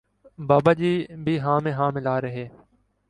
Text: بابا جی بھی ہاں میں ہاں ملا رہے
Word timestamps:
بابا 0.39 0.73
جی 0.73 0.91
بھی 1.23 1.39
ہاں 1.39 1.59
میں 1.61 1.73
ہاں 1.73 1.91
ملا 1.91 2.19
رہے 2.21 2.47